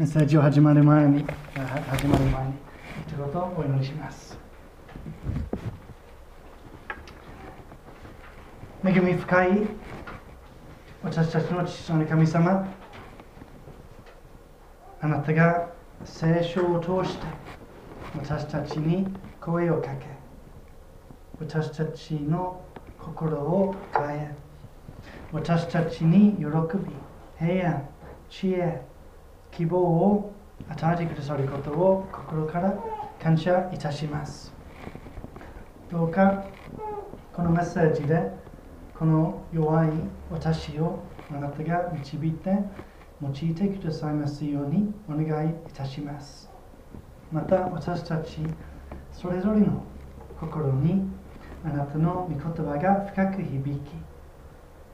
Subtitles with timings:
[0.00, 1.26] メッセージを始まる前に、
[1.90, 2.54] 始まる前に、
[3.06, 4.38] 一言お祈りします。
[8.82, 9.48] 恵み深い
[11.02, 12.66] 私たちの父の神様、
[15.02, 15.68] あなたが
[16.06, 17.26] 聖書を通して
[18.16, 19.06] 私たちに
[19.38, 20.06] 声をかけ、
[21.38, 22.62] 私たちの
[22.98, 24.34] 心を変え、
[25.30, 26.46] 私たちに喜び、
[27.38, 27.86] 平安、
[28.30, 28.88] 知恵、
[29.50, 30.32] 希望を
[30.68, 32.78] 与えてくださることを心から
[33.18, 34.54] 感謝いたします。
[35.88, 36.50] どうか
[37.32, 38.30] このメッセージで
[38.94, 39.90] この弱い
[40.28, 42.50] 私をあなたが導いて
[43.20, 46.50] 用いてくださいますようにお願いいたします。
[47.30, 48.56] また私たち
[49.12, 49.84] それぞれの
[50.36, 51.12] 心に
[51.62, 54.06] あなたの御言葉が深く響き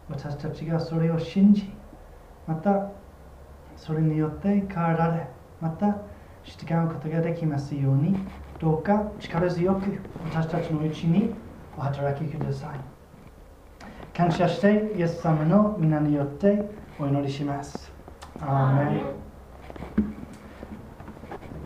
[0.08, 1.80] 私たちがそれを信じ
[2.46, 2.95] また
[3.76, 5.28] それによって変えられ
[5.60, 5.98] また
[6.44, 8.16] 従うことができますように
[8.58, 11.34] どうか力強く私たちのうちに
[11.76, 12.96] お働きください。
[14.16, 16.64] 感謝してイエス様の皆によって
[16.98, 17.92] お祈りします。
[18.40, 19.02] アーメン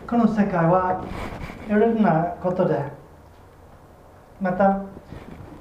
[0.08, 1.04] この世界は
[1.68, 2.82] いろいろなことで
[4.40, 4.82] また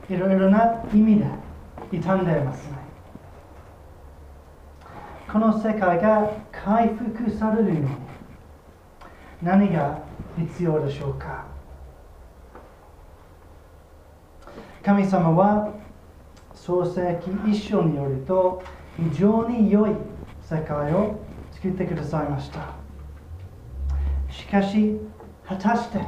[0.10, 1.26] いろいろな意味で
[1.92, 2.89] 傷んでいますね
[5.32, 7.88] この世界が回復されるのに
[9.44, 10.00] 何が
[10.36, 11.46] 必要でしょうか？
[14.84, 15.72] 神様は
[16.56, 18.64] 創世記一章によると
[18.98, 19.92] 非常に良い
[20.42, 21.20] 世界を
[21.52, 22.74] 作ってくださいました。
[24.32, 25.00] しかし
[25.46, 26.00] 果たして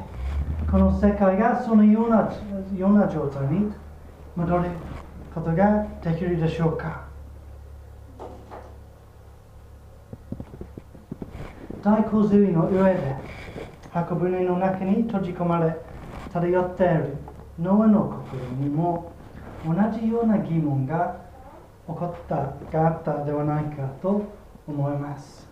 [0.70, 2.34] この世界がそのような
[2.76, 3.72] ような状態に
[4.36, 4.70] 戻る
[5.36, 7.11] ことができるでしょうか？
[11.84, 13.16] 大洪水の上で
[13.92, 15.76] 箱舟の中に閉じ込まれ
[16.32, 17.18] 漂っている
[17.60, 19.12] ノアの心にも
[19.66, 21.18] 同じような疑問が
[21.88, 22.36] 起こった
[22.72, 24.22] があったではないかと
[24.68, 25.50] 思います。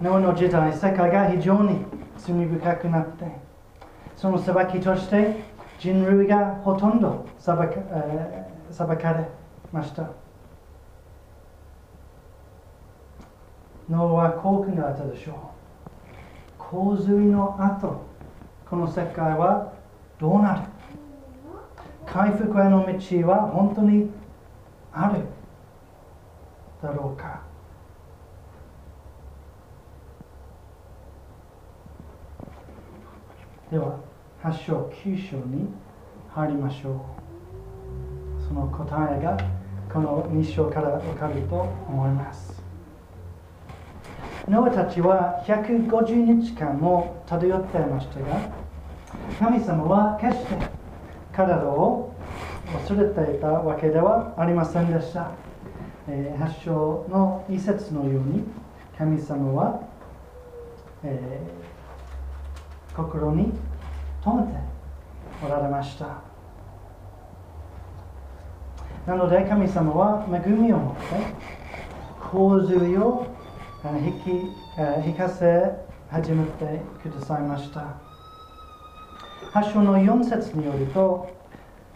[0.00, 1.84] ノアの時代世界が非常に
[2.16, 3.26] 罪深くなって
[4.16, 5.44] その裁きとして
[5.78, 9.28] 人類がほとんど裁か,、えー、裁かれ
[9.70, 10.29] ました。
[13.90, 15.36] ノアはこう考えたでしょう。
[16.56, 18.06] 洪水の後
[18.68, 19.72] この世界は
[20.20, 20.62] どうなる？
[22.06, 24.08] 回復への道は本当に
[24.92, 25.24] ある？
[26.80, 27.42] だろうか。
[33.72, 33.98] では
[34.42, 35.68] 8章9章に
[36.32, 37.04] 入りましょ
[38.38, 38.42] う。
[38.46, 39.36] その答えが
[39.92, 41.56] この2章から分かると
[41.88, 42.49] 思います。
[44.50, 48.50] ノアたちは150日間も漂っていましたが
[49.38, 50.58] 神様は決して
[51.32, 52.12] 彼らを
[52.86, 55.30] 忘れていたわけではありませんでした、
[56.08, 58.42] えー、8章の一節のように
[58.98, 59.82] 神様は、
[61.04, 63.52] えー、心に
[64.24, 64.58] 留めて
[65.44, 66.22] おられました。
[69.06, 71.00] なので神様は恵みを持って
[72.30, 73.29] 洪水を
[73.82, 74.30] 引き
[75.06, 75.72] 引かせ
[76.10, 77.96] 始めてくださいました。
[79.52, 81.30] 8章の4節によると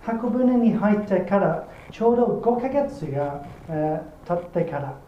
[0.02, 4.98] 箱舟に入ってからちょうど5ヶ月が、えー、経ってから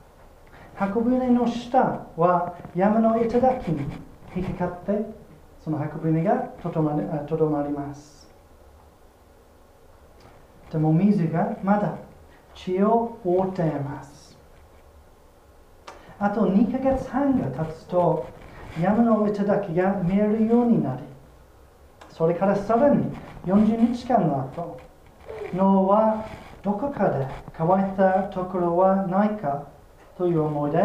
[0.75, 3.91] 箱舟の下は山の頂に
[4.37, 5.06] 引っかかって
[5.64, 8.28] その箱舟がとどまりまります。
[10.70, 11.97] でも水がまだ
[12.54, 14.16] 地を覆っています。
[16.19, 18.27] あと2ヶ月半が経つと
[18.81, 21.03] 山の頂が見えるようになり
[22.10, 24.81] それからさらに40日間の後
[25.55, 26.26] 脳は
[26.62, 27.26] どこかで
[27.56, 29.69] 乾いたところはないか
[30.17, 30.79] という思いで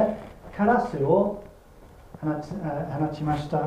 [0.55, 1.43] カラスを
[2.19, 3.57] 放ち放ちました、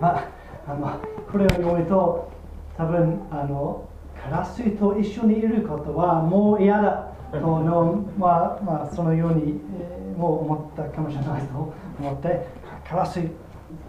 [0.00, 0.28] まあ、
[0.68, 1.00] あの
[1.30, 2.30] これを読むと
[2.76, 3.88] 多分あの
[4.22, 12.46] カラスと一緒にいることはもう嫌だとの、まあまあ、そのように、えー思ったかもしれないと思って
[12.88, 13.20] カラス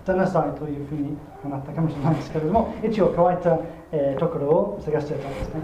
[0.05, 1.17] 出なさいというふうに
[1.49, 3.59] なったかもしれないですけれども一応乾いた、
[3.91, 5.61] えー、ところを探してたんですね。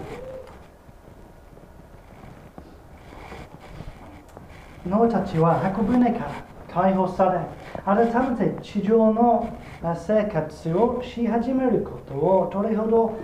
[4.86, 7.40] ノアたちは箱舟から解放され
[7.84, 9.48] 改めて地上の
[9.82, 13.18] 生活をし始めることをどれほど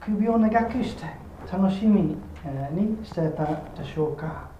[0.00, 1.04] 首を長くして
[1.50, 2.16] 楽しみに
[3.04, 3.44] してた
[3.80, 4.57] でしょうか。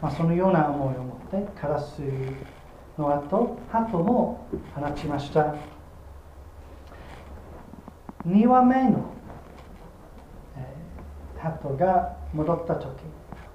[0.00, 2.00] まあ、そのような思いを持ってカラス
[2.96, 5.54] の後鳩も放ちました。
[8.26, 9.04] 2羽目の、
[10.56, 12.90] えー、鳩が戻った時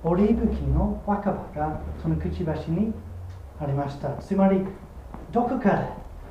[0.04, 2.94] オリーブ木の若葉がそのくちばしに
[3.60, 4.18] ありました。
[4.18, 4.66] つまり
[5.32, 5.88] どこかで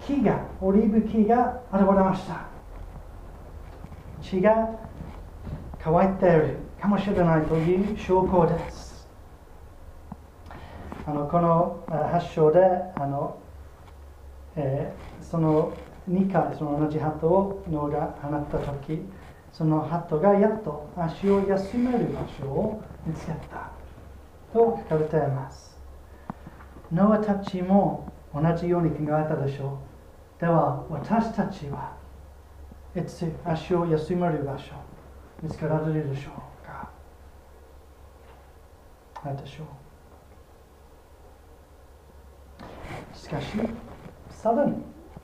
[0.06, 2.46] 木がオリーブ木が現れました。
[4.20, 4.68] 血が
[5.78, 8.81] 乾いているかもしれないという証拠です。
[11.04, 12.60] あのこの発祥で
[12.96, 13.36] あの、
[14.54, 15.72] えー、その
[16.08, 19.02] 2回その同じ鳩を脳が放った時
[19.52, 23.70] その鳩がやっと足を休める場所を見つけた
[24.52, 25.76] と書かれています。
[26.92, 29.78] ノアたちも同じように考えたでしょ
[30.38, 30.40] う。
[30.40, 31.96] では私たちは
[32.94, 34.72] いつ足を休める場所
[35.42, 36.90] 見つけられるでしょうか。
[39.24, 39.81] ないでしょう。
[43.14, 43.46] しかし
[44.30, 44.74] さらに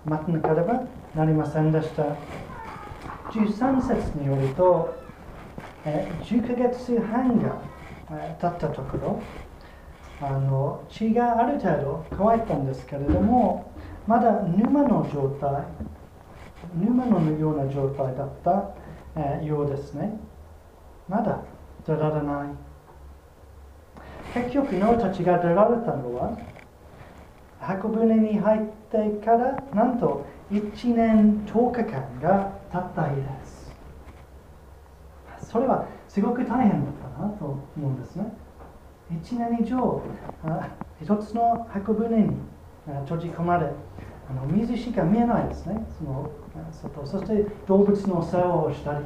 [0.05, 0.83] 待たなければ
[1.15, 2.05] なりませんでした。
[3.31, 4.95] 13節によると
[5.85, 7.61] 10ヶ月半が
[8.41, 9.23] 経ったところ
[10.21, 13.71] あの血がある程度乾いたんですけれども
[14.07, 15.65] まだ沼の状態
[16.75, 18.71] 沼のような状態だった、
[19.17, 20.19] えようですね。
[21.09, 21.43] まだ
[21.87, 22.49] 出られない。
[24.35, 26.37] 結局のたちが出られたのは
[27.61, 33.69] 箱舟に入ってからなんと1年10日間が経った日です。
[35.51, 38.33] それはすごく大変だったなと思うんですね。
[39.11, 40.03] 1年以上
[41.01, 42.37] 一つの箱舟に
[43.05, 43.71] 閉じ込まれ
[44.31, 45.87] あの水しか見えないですね。
[45.99, 46.31] その
[46.73, 49.05] 外そして動物の世話をしたり、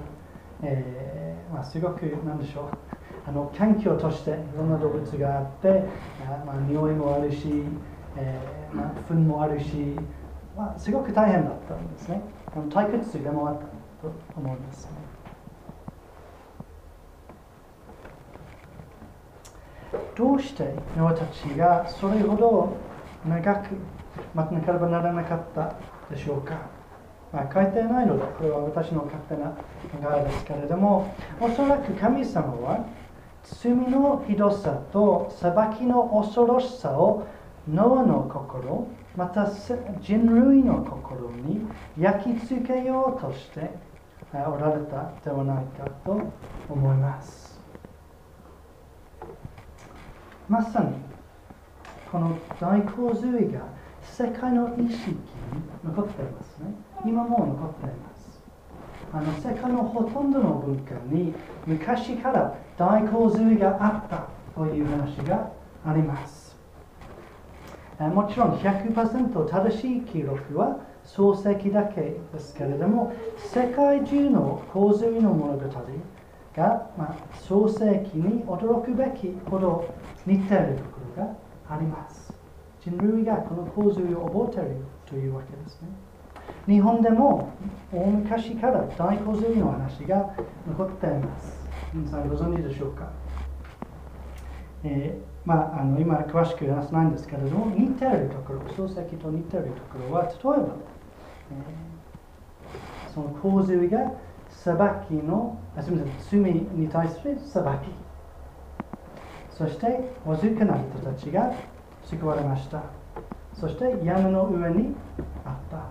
[0.62, 2.64] えー、まあ、すごく何でしょう。
[3.24, 5.84] あの環境としていろんな動物があって
[6.26, 7.62] あ、まあ、匂いもあるし、
[8.16, 9.96] えー、まあ、糞もあるし、
[10.56, 12.22] まあ、すごく大変だったんですね。
[12.54, 13.62] あの退屈でもあった
[14.06, 14.90] と思うんですね。
[20.16, 22.76] どうしてノアたちがそれほど
[23.26, 23.70] 長く
[24.34, 25.74] 待たなければならなかった
[26.14, 26.56] でしょうか、
[27.32, 32.86] まあ、書いてないのでこれは私の勝手な考えですけれどもおそらく神様は
[33.42, 37.26] 罪のひどさと裁きの恐ろしさを
[37.68, 39.46] ノアの心また
[40.00, 41.66] 人類の心に
[41.98, 43.70] 焼き付けようとして
[44.32, 46.20] おられたではないかと
[46.68, 47.60] 思います。
[50.48, 50.94] まさに
[52.10, 53.60] この大洪水が
[54.02, 55.16] 世界の意識に
[55.84, 56.74] 残っていますね。
[57.06, 58.42] 今も残っています。
[59.12, 61.34] あの世界のほとんどの文化に
[61.66, 65.52] 昔から大洪水があったという話が
[65.86, 66.41] あります。
[67.98, 72.00] もちろん100%正しい記録は漱石だけ
[72.32, 75.68] ですけれども世界中の洪水の物語
[76.56, 79.94] が、まあ、創世記に驚くべきほど
[80.26, 81.36] 似ているところが
[81.68, 82.32] あります。
[82.84, 85.88] 人類がこの洪水を覚えているというわけですね。
[86.66, 87.48] 日本でも
[87.92, 90.34] 大昔から大洪水の話が
[90.66, 91.62] 残っています。
[91.94, 93.10] 皆さんご存知でしょうか、
[94.82, 100.76] えー、まあ、あの今詳しく話せないんですけれども似てるところ漱石と似てるところは例えば、
[101.50, 104.12] えー、その洪水が
[104.48, 104.74] 裁
[105.08, 107.68] きのあすみません罪に対する裁き
[109.50, 109.86] そして
[110.24, 111.52] わずかな人たちが
[112.04, 112.82] 救われました。
[113.54, 114.94] そして山の上に
[115.44, 115.88] あった。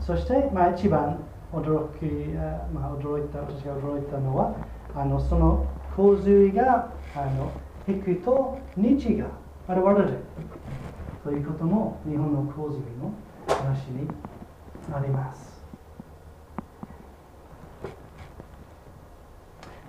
[0.00, 1.22] そして、まあ、一番
[1.52, 2.06] 驚き、
[2.72, 4.54] まあ、驚いた私が驚いたのは
[4.94, 7.52] あのその洪水があの
[7.86, 9.26] 引くと日が
[9.68, 10.18] 現れる。
[11.22, 13.12] ということも日本の洪水の
[13.48, 14.06] 話に
[14.90, 15.62] なります。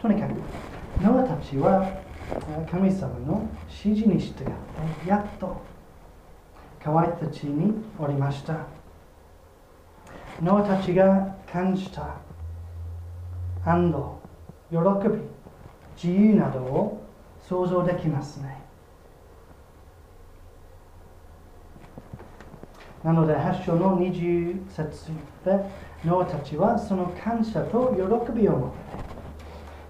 [0.01, 0.33] とにかく
[1.01, 2.01] ノアたちは
[2.71, 4.45] 神様の指示に従っ
[5.03, 5.61] てやっと
[6.79, 8.59] 乾いた地におりました。
[10.41, 12.15] ノアたちが感じた
[13.65, 14.19] 安堵
[14.69, 14.77] 喜
[15.09, 15.19] び
[15.95, 17.04] 自由などを
[17.47, 18.63] 想像できますね。
[23.03, 25.11] なので8章の20節
[25.45, 25.59] で
[26.03, 28.75] ノアたちはその感謝と喜びを持って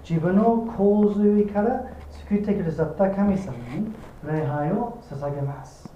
[0.09, 1.85] 自分の洪水から
[2.27, 3.88] 救ってくださった神様に
[4.27, 5.89] 礼拝を捧げます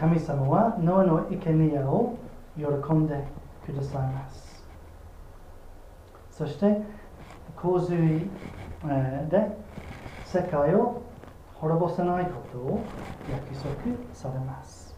[0.00, 2.18] 神様はノアの生贄を
[2.56, 2.64] 喜
[2.94, 3.24] んで
[3.66, 4.64] くださいます。
[6.30, 6.82] そして
[7.64, 7.96] 洪水
[9.30, 9.48] で
[10.26, 11.02] 世界を
[11.54, 12.84] 滅ぼさないことを
[13.32, 13.74] 約束
[14.12, 14.94] されます。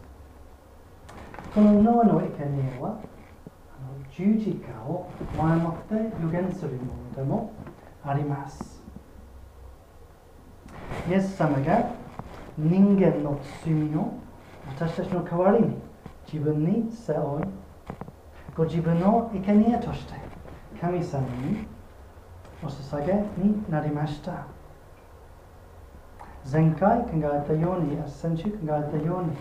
[1.55, 2.99] このノアの生贄は
[4.11, 6.77] 十字架を前もって予言するも
[7.09, 7.53] のでも
[8.03, 8.83] あります。
[11.09, 11.89] イエス様が
[12.57, 14.11] 人間の罪を
[14.67, 15.73] 私たちの代わりに
[16.25, 17.45] 自分に背負い
[18.57, 20.15] ご自分の生贄として
[20.81, 21.76] 神様に
[22.63, 24.47] お捧げになりました。
[26.49, 29.35] 前回考えたように先週考えたように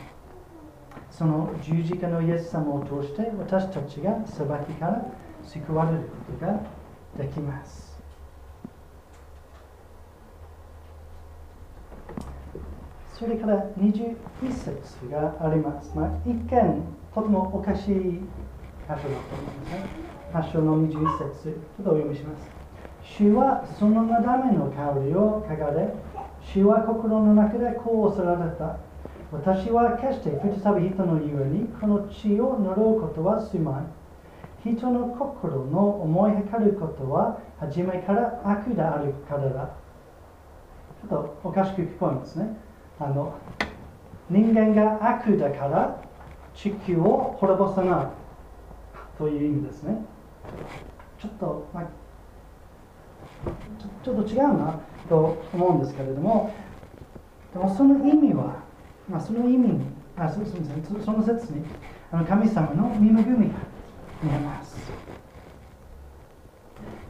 [1.11, 5.06] その十字架のイエス様を通して私たちが裁きから
[5.44, 6.61] 救われることが
[7.16, 7.96] できます。
[13.18, 14.16] それから21
[14.52, 16.46] 節があります、まあ、一見
[17.14, 19.46] とてもおかしい箇所だと思い
[20.42, 22.55] ますね箇所の21節ちょっとお読みします。
[23.14, 25.92] 主はそのなだめの香りを嗅がれ
[26.40, 28.78] 主は心の中でこうおせられた。
[29.32, 30.30] 私は決して
[30.62, 33.82] 再び人のゆえにこの地を呪うことはすま
[34.64, 34.72] い。
[34.75, 39.70] 人の心の思いはかることは初めから悪であるからだ。
[41.00, 42.56] ちょっとおかしく聞こえますね。
[43.00, 43.34] あの
[44.30, 46.00] 人間が悪だから
[46.54, 48.26] 地球を滅ぼさない。
[49.18, 50.04] という意味ですね。
[51.18, 51.84] ちょっと、まあ、
[54.06, 56.54] ちょっと違うなと思うんですけれども
[57.52, 58.62] でもその意味は、
[59.10, 59.80] まあ、その意味に
[60.16, 61.64] あすみませんその説に
[62.12, 63.22] あの神様の恵みが
[64.22, 64.76] 見えます。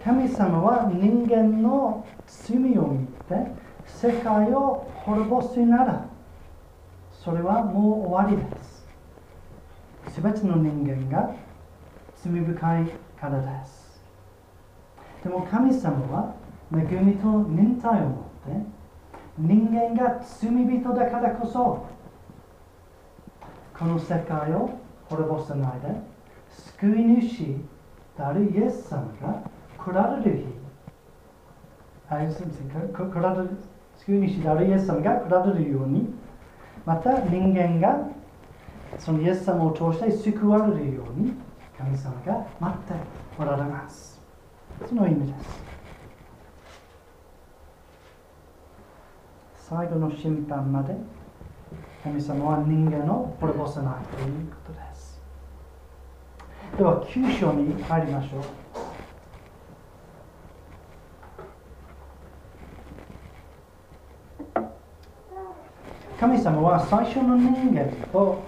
[0.02, 3.52] 神様は人間の罪を見て
[3.84, 6.08] 世界を滅ぼすなら
[7.12, 8.86] それはもう終わりです。
[10.14, 11.34] すべての人間が
[12.24, 12.86] 罪深い
[13.20, 14.00] からです。
[15.22, 18.76] でも神様は恵みと忍耐を持って
[19.38, 21.86] 人間が罪人だからこそ
[23.78, 24.70] この世界を
[25.08, 25.88] 滅ぼさないで
[26.48, 27.38] 救い主
[28.16, 29.42] であるイエス様が
[29.76, 30.44] 来られる日。
[32.08, 33.50] あすみません来られる
[33.98, 36.14] 救い主であるイエス様が来られるように
[36.84, 38.08] また人間が
[38.98, 41.32] そのイエス様を通して救われるように
[41.76, 42.94] 神様が待って
[43.36, 44.22] おられます。
[44.88, 45.65] その意味です。
[49.68, 50.94] 最後の審判まで
[52.04, 55.20] 神様は人間を滅ぼさないということです。
[56.78, 58.42] では9章に入りましょう。
[66.20, 68.44] 神様は最初の人間と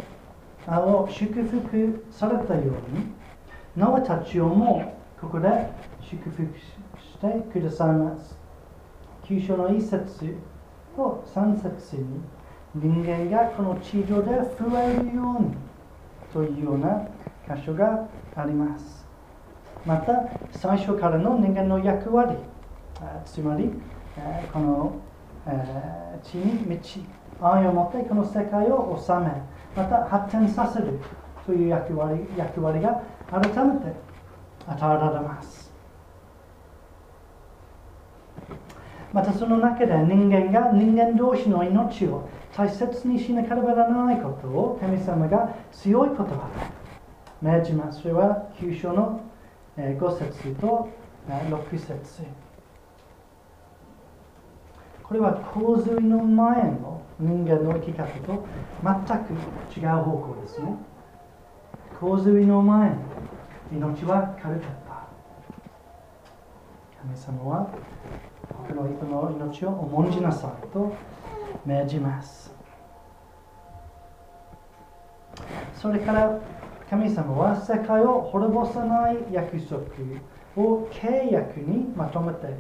[0.69, 3.07] を祝福されたように
[3.77, 5.49] ノアたちをもここで
[6.01, 8.39] 祝福してくださいます。
[9.25, 10.37] 9章の一節
[10.99, 12.21] と3節に
[12.75, 15.55] 人間がこの地上で増えるように
[16.33, 17.07] というような
[17.49, 19.07] 箇所があります。
[19.87, 20.13] また
[20.51, 22.37] 最初からの人間の役割
[23.25, 23.71] つまり
[24.53, 24.93] この
[26.23, 26.79] 地に
[27.41, 29.31] 道愛を持ってこの世界を治め
[29.77, 30.99] また発展させる
[31.47, 33.01] という役割役割が
[33.31, 33.93] 改めて
[34.67, 35.68] 与えられます。
[39.13, 46.31] またその中で人間が人間同士の命を大切にしなければならないことを神様が強い言葉で
[47.41, 48.03] 命じます。
[48.03, 49.21] それは9章の
[49.77, 50.89] 5節と
[51.29, 52.23] 6節
[55.03, 58.47] これは洪水の前の人間の生き方と
[58.83, 59.33] 全く
[59.81, 60.77] 違う方向ですね。
[61.99, 62.97] 洪水の前の
[63.73, 65.09] 命は軽かった。
[67.01, 67.71] 神様は
[68.49, 70.93] 他の人の命を重んじなさいと
[71.65, 72.53] 命じます。
[75.75, 76.39] それから
[76.91, 79.83] 神様は世界を滅ぼさない約束
[80.57, 82.57] を契約にまとめて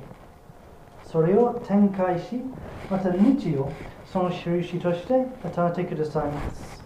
[1.03, 2.43] それを展開し
[2.91, 3.73] また日を
[4.05, 6.85] その印として与えてくださいます。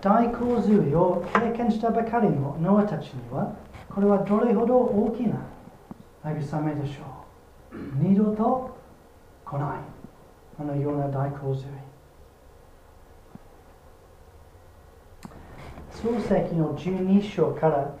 [0.00, 3.54] 大洪水を経験したばかりのノアたちには
[3.94, 5.36] これはどれほど大きな
[6.24, 7.02] 慰めでしょ
[7.72, 8.76] う二度と
[9.44, 9.78] 来ない
[10.58, 11.66] あのような大洪水
[15.90, 17.94] 創世記の12章から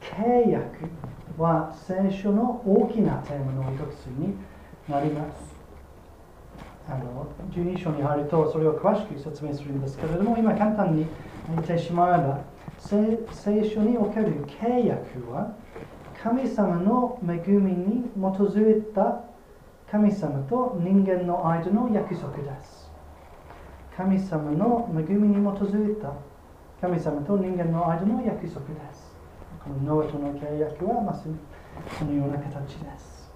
[0.00, 0.88] 契約
[1.36, 4.34] は聖書の大きなテーマの一つに
[4.88, 5.60] なります。
[6.88, 11.06] あの12章に入るとそれを詳しく説明するんですけれども今簡単に
[11.48, 12.40] 言ってしまえば
[12.80, 15.54] 聖書における契約は
[16.22, 19.24] 神様の恵みに基づいた
[19.90, 22.90] 神様と人間の間の約束です。
[23.96, 26.12] 神様の恵みに基づいた
[26.78, 29.16] 神様と人間の間の約束です。
[29.64, 31.36] このノートの契約はまさに
[31.98, 33.32] そのような形です。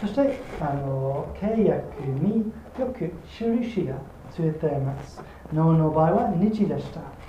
[0.00, 3.96] そしてあの契約によく印が
[4.30, 5.22] ついています。
[5.52, 7.23] 脳の場合は日でした。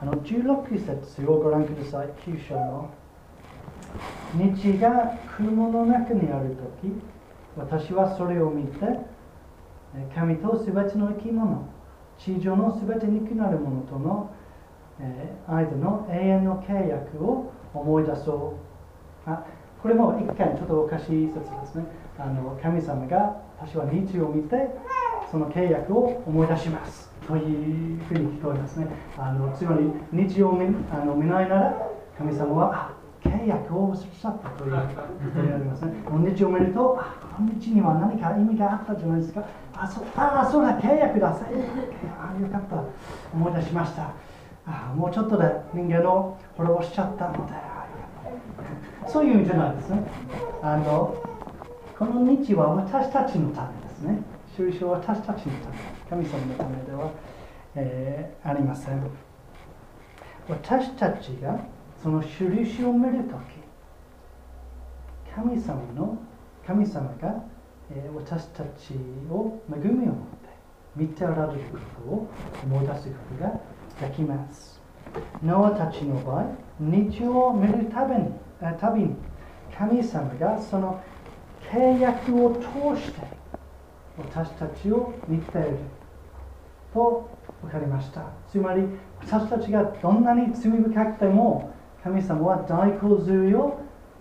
[0.00, 2.08] あの16節をご覧ください。
[2.26, 2.90] 9章の。
[4.34, 6.92] 日が雲の中にある時
[7.56, 8.86] 私はそれを見て
[10.14, 11.66] 神とすべての生き物
[12.18, 14.34] 地上のすべて肉なるものとの、
[15.00, 18.56] え間の永遠の契約を思い出そ
[19.26, 19.30] う。
[19.30, 19.44] あ
[19.82, 21.84] これも一見ちょっとおかしい説ですね。
[22.18, 24.56] あの神様が私は日を見て
[25.30, 27.15] その契約を思い出します。
[27.26, 28.86] というふうに聞こえますね。
[29.18, 32.92] あのつまり日を見あの見ないなら神様は
[33.22, 34.78] 契約をしちゃったというこ
[35.34, 35.92] とになりますね。
[36.34, 39.44] 日を見るとあこの日には何か意味があったじゃないですか。
[39.74, 41.32] あそあそうだ契約だあ
[42.40, 42.84] よかった。
[43.34, 44.12] 思い出しました。
[44.66, 47.54] あもうちょっとで人間を滅ぼしちゃったので。
[49.08, 50.02] そういう意味じゃないですね。
[50.62, 51.14] あの
[51.98, 54.22] この日は私たちのためですね。
[54.56, 55.95] 印は私たちのため。
[56.08, 57.10] 神様のためでは、
[57.74, 59.02] えー、ありません。
[60.48, 61.58] 私たちが
[62.00, 63.66] その印を見るとき
[65.34, 66.16] 神様の
[66.64, 67.42] 神様が、
[67.90, 68.94] えー、私たち
[69.28, 70.48] を恵みを持って
[70.94, 72.28] 見ておられることを
[72.64, 73.60] 思い出すことが
[74.08, 74.80] できます。
[75.42, 76.46] ノアたちの場合
[76.78, 78.30] 日を見るたびに
[78.78, 79.14] たびに
[79.76, 81.02] 神様がその
[81.70, 83.20] 契約を通して
[84.16, 85.95] 私たちを見ている。
[86.96, 87.28] と
[87.62, 88.24] 分かりました。
[88.50, 88.82] つまり
[89.20, 91.70] 私たちがどんなに罪深くても
[92.02, 93.78] 神様は大洪水を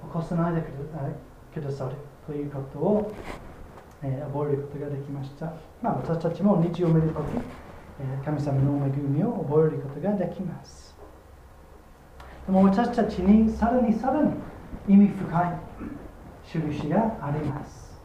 [0.08, 1.96] 起こさないでくださる
[2.28, 3.14] ということを、
[4.04, 7.24] えー、覚えることができました、まあ、私たちも日を見るとき、
[8.02, 10.96] え、神様の恵みを覚えることができます。
[12.46, 14.34] でも私たちにさらにさらに
[14.88, 15.60] 意味深い
[16.44, 18.02] 印があります。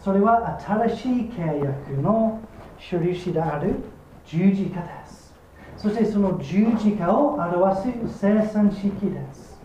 [0.00, 2.40] それは新しい契約の
[2.78, 3.76] 印である
[4.24, 5.34] 十字架です。
[5.76, 9.60] そしてその十字架を表す生産式です。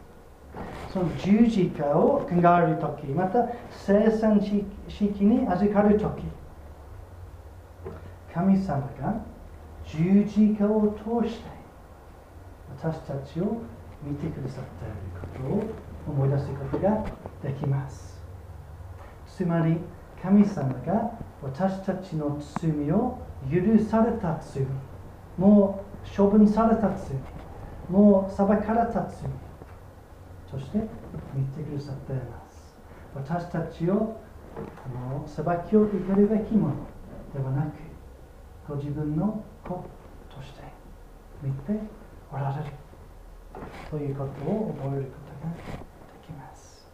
[0.91, 6.23] その十字架を考えるとき、また生産式に預かるとき、
[8.33, 9.21] 神様が
[9.85, 11.43] 十字架を通して
[12.77, 13.61] 私たちを
[14.03, 15.65] 見てくださっているこ
[16.07, 17.03] とを思い出すことが
[17.43, 18.19] できます。
[19.27, 19.77] つまり、
[20.21, 21.11] 神様が
[21.43, 23.19] 私たちの罪を
[23.51, 24.65] 許された罪。
[25.37, 27.17] もう処分された罪。
[27.89, 29.29] もう裁かれた罪。
[30.49, 30.77] そして
[31.33, 32.73] 見てくださっています
[33.13, 34.17] 私たちを
[34.55, 36.75] あの裁きを受けるべきもの
[37.33, 37.73] ではなく
[38.67, 39.69] ご自分の子
[40.33, 40.61] として
[41.43, 41.73] 見て
[42.31, 42.87] おられる。
[43.89, 45.61] ということを覚えることがで
[46.25, 46.87] きます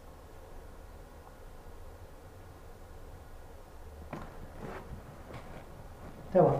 [6.34, 6.56] では、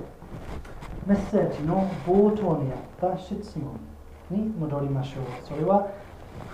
[1.05, 2.77] メッセージの冒頭にあ
[3.09, 3.77] った質問
[4.31, 5.25] に戻りましょう。
[5.49, 5.91] それは、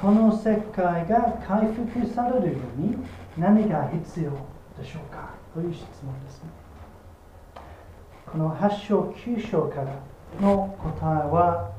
[0.01, 2.97] この世界が回復されるように
[3.37, 4.31] 何が必要
[4.83, 6.49] でしょうかという質問ですね。
[8.33, 10.01] この8章9章から
[10.41, 11.73] の答えは、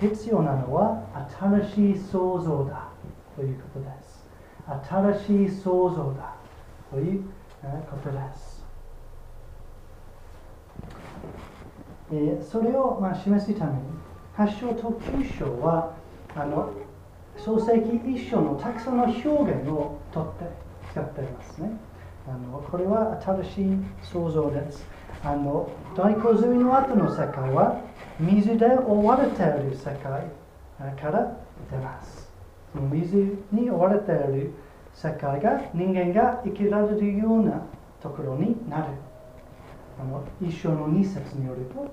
[0.00, 1.02] 必要なのは
[1.66, 2.90] 新しい創造だ
[3.34, 4.24] ということです。
[4.88, 6.36] 新しい創造だ
[6.92, 7.24] という
[7.90, 8.55] ことです。
[12.12, 13.78] えそれをまあ示すために
[14.36, 15.94] 8章と9章は
[16.34, 16.70] あの
[17.36, 20.44] 創世記1章のたくさんの表現をとって
[20.92, 21.70] 使っていますね。
[22.28, 24.86] あのこれは新しい創造です。
[25.24, 27.80] あの大洪水の後の世界は
[28.18, 30.24] 水で覆われている世界
[30.96, 31.36] から
[31.70, 32.30] 出ます。
[32.74, 34.52] 水に覆われている
[34.94, 37.62] 世界が人間が生きられるような
[38.00, 38.84] ところになる。
[39.98, 41.86] あの一章の二節によると、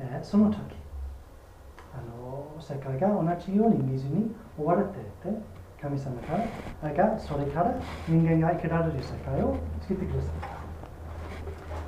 [0.00, 0.56] えー、その時
[1.94, 5.38] あの世界が同じように水に追われていて
[5.80, 6.38] 神様か
[6.82, 7.74] らがそれから
[8.08, 10.62] 人間が生きられる世界を作ってくださった。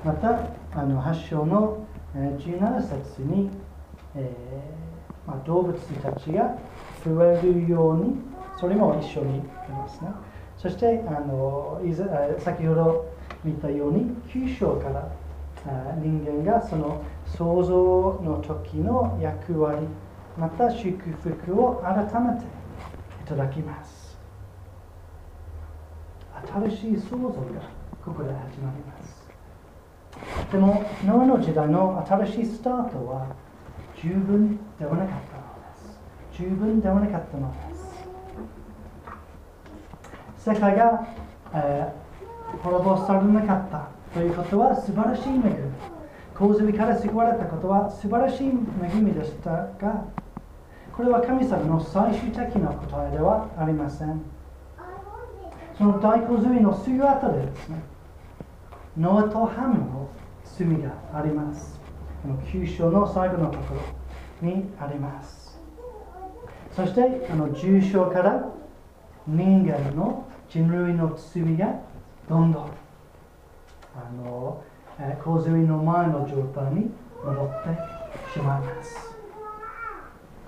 [0.04, 3.50] またあの8章の17節に、
[4.14, 6.58] えーまあ、動物たちが
[7.04, 8.16] 増えるように
[8.60, 10.10] それも一緒にありますね。
[10.58, 11.80] そしてあの
[12.38, 13.06] 先ほど
[13.44, 15.08] 見たように9章から
[16.00, 19.86] 人間がその創造の時の役割
[20.36, 24.18] また祝福を改めていただきます。
[26.46, 27.32] 新しい創造が
[28.04, 29.24] ここで始まります。
[30.50, 33.34] でもノアの時代の新しいスタートは
[33.96, 36.42] 十分ではなかったのです。
[36.42, 37.74] 十分ではなかったので
[40.44, 40.50] す。
[40.50, 41.06] 世界が、
[41.54, 42.03] えー、
[42.62, 45.40] 滅ぼされなかったということは素晴らしい恵み
[46.34, 48.50] 洪水から救われたことは素晴らしい恵
[49.00, 50.04] みでしたが
[50.96, 54.22] これは神様の最終的な答えではありません。
[55.76, 57.82] その大洪水のすぐ後でですね
[58.96, 60.08] ノアとハムの
[60.44, 61.80] 罪があります。
[62.52, 65.58] 9章の最後のところにあります。
[66.76, 68.48] そしてあの10章から
[69.26, 71.80] 人間の人類の罪が
[72.28, 72.62] どんどん
[73.94, 74.62] あの
[75.22, 76.90] 洪水の前の状態に
[77.24, 79.14] 戻ってしまいます。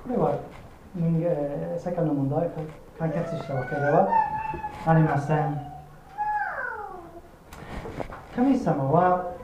[0.02, 0.38] これは
[0.94, 2.50] 人間世界の問題を
[2.98, 4.08] 解決したわけでは
[4.86, 5.60] ありません。
[8.34, 9.34] 神様は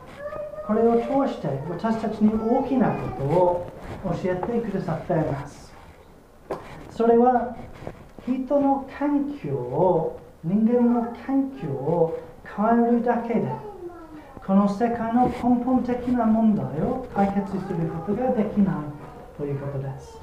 [0.66, 3.66] これを通して私たちに大きなことを
[4.05, 5.73] 教えてくださっています。
[6.90, 7.57] それは
[8.27, 13.42] 人の環境を人間の環境を変えるだけで
[14.44, 18.74] この世界の根本的な問題を解決することができない
[19.38, 20.18] ということです。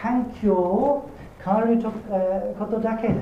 [0.00, 1.10] 環境を
[1.44, 1.82] 変える
[2.58, 3.14] ことだけで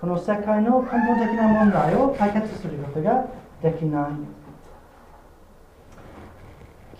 [0.00, 3.26] この世界の根本的な問題を解決することが
[3.62, 4.10] できない。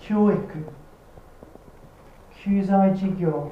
[0.00, 0.42] 教育。
[2.44, 3.50] 経済事業。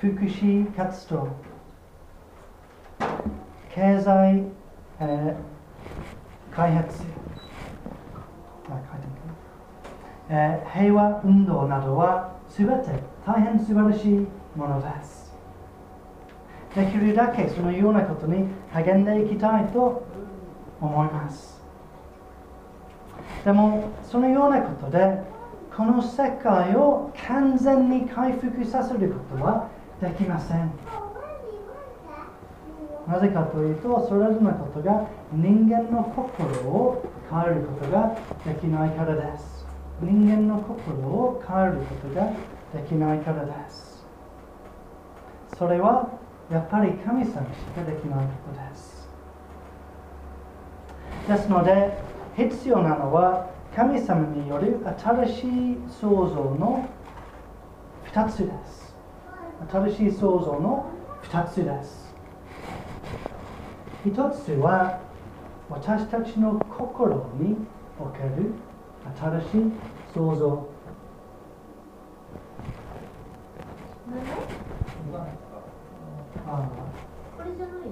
[0.00, 1.28] 福祉活動。
[3.78, 4.42] 経済、
[4.98, 7.04] えー、開発
[10.30, 15.32] えー、平和運動などは全て大変素晴らしいものです。
[16.74, 20.04] できるだけそのようなことに励んでいきたいと
[20.80, 21.62] 思います。
[23.44, 25.22] でもそのようなことで
[25.74, 29.68] この世界を完全に回復させることは
[30.00, 30.97] できません。
[33.08, 39.66] なぜかというとそれらのことが人間の心を変えることができないからです。
[40.02, 42.32] 人間の心を変えることが
[42.74, 44.06] できないからです。
[45.56, 46.10] それは
[46.50, 49.08] やっぱり神様しかできないことです。
[51.26, 51.98] ですので
[52.36, 56.86] 必要なのは神様による新しい創造の
[58.12, 58.94] 2つです。
[59.72, 60.90] 新しい創造の
[61.22, 62.07] 2つです。
[64.04, 65.00] 1つは
[65.68, 67.56] 私たちの心に
[67.98, 68.52] おける
[69.18, 69.72] 新しい
[70.14, 70.68] 想像
[76.46, 76.68] ああ
[77.36, 77.88] これじゃない？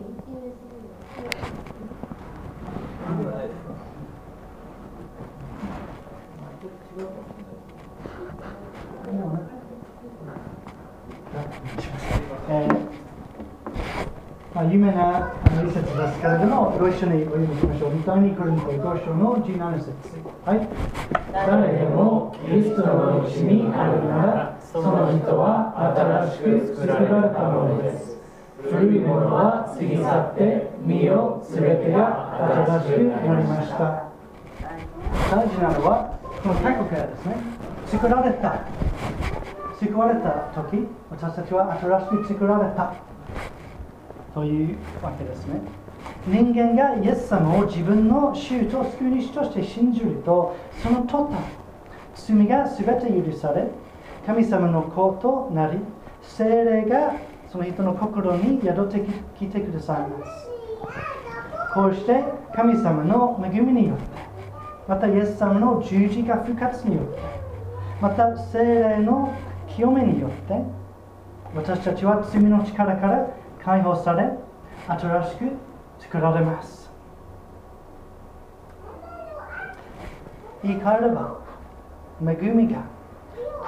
[12.49, 12.77] えー
[14.55, 15.33] まあ、有名な
[15.71, 17.91] 節ですけれども、ご一緒にお読みしましょう。
[18.07, 19.93] 第2コリント5章の17節。
[20.45, 20.69] はい。
[21.33, 28.17] 誰でもキリストのうちにあるなら、その人は新しく作られたものです。
[28.63, 34.05] 古いものは過ぎ去って、身よすべてが新しくなりました。
[35.31, 37.37] 大事なのは、このタコからですね、
[37.87, 38.61] 作られた。
[39.79, 42.95] 救われた時、私たちは新しく作られた。
[44.37, 45.63] というわけですね。
[46.27, 51.43] 人間がイエス様を自分の主と救い主として信じるとその途端
[52.15, 53.69] 罪が全て許され
[54.27, 55.79] 神様の子となり
[56.23, 57.15] 精霊が
[57.51, 59.01] その人の心に宿って
[59.39, 60.49] きてくださいます。
[61.73, 62.23] こうして
[62.55, 64.05] 神様の恵みによって
[64.87, 67.21] またイエス様の十字架復活によって
[68.03, 69.35] また精霊の
[69.75, 70.63] 清めによって
[71.55, 73.36] 私たちは罪の力から
[73.67, 74.31] 解放され
[74.87, 75.53] 新しく
[75.99, 76.89] 作られます。
[80.63, 81.41] 言い換えれば
[82.25, 82.85] 恵みが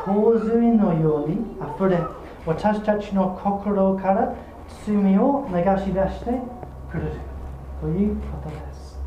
[0.05, 1.99] 洪水のようにあふれ
[2.47, 4.35] 私たちの心から
[4.87, 6.31] 罪を流し出して
[6.93, 7.13] くれる
[7.81, 8.99] ということです。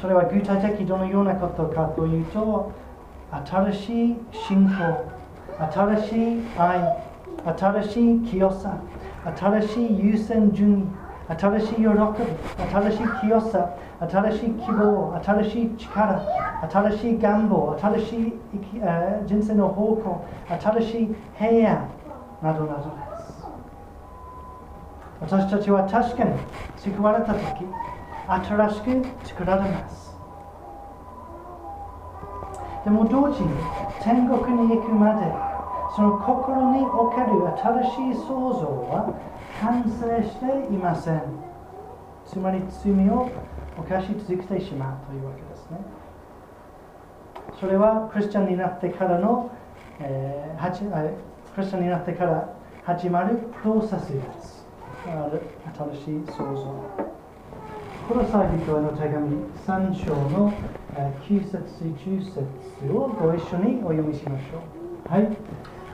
[0.00, 2.72] それは具体的どのようなことかというと
[3.30, 5.08] 新しい信仰
[5.72, 7.00] 新しい愛
[7.56, 8.76] 新しい清さ
[9.36, 11.00] 新しい優先順位
[11.38, 11.86] 新しい喜び
[12.72, 16.22] 新しい清さ新しい希望新しい力
[16.70, 18.32] 新しい願望新しい
[19.26, 21.88] 人生の方向新しい平安
[22.42, 23.46] などなどです。
[25.20, 26.32] 私たちは確かに
[26.78, 27.66] 救われた時
[28.26, 30.16] 新しく作られます。
[32.84, 33.50] でも同時に
[34.02, 35.49] 天国に行くまで
[35.94, 39.14] その心における新しい創造は
[39.60, 41.22] 完成していません
[42.26, 43.30] つまり罪を
[43.76, 45.78] 犯し続けてしまうというわけですね
[47.58, 49.50] それはクリスチャンになってからの、
[50.00, 50.80] えー、はじ
[51.54, 54.64] クリスチャンになってから始まるプロセスです
[55.04, 57.10] 新しい創造
[58.10, 60.52] この際人への手紙3章の
[61.28, 64.58] 9節10節をご一緒にお読みしましょ
[65.08, 65.12] う。
[65.12, 65.28] はい。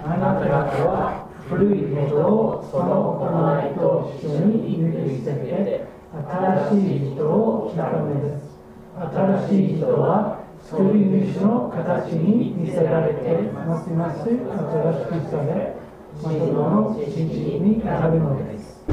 [0.04, 3.30] あなた方は古い人をその行
[3.70, 8.56] いと一緒に生き捨てて新しい人を着たためです。
[8.96, 15.76] 新しい人は作り主の形に見せられてますます新しくされ、
[16.22, 17.24] まとの知識
[17.60, 18.84] になるのです。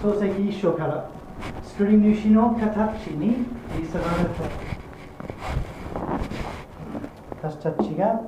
[0.00, 1.08] 創世記一章から
[1.62, 3.46] 作り主の形に
[3.78, 4.10] 見せられ
[7.40, 8.20] た私たちが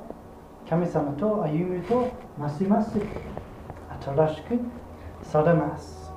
[0.69, 2.97] 神様と歩むとますます
[4.01, 4.59] 新しく
[5.23, 6.11] されます。